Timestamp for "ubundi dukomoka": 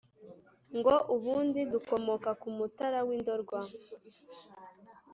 1.15-2.29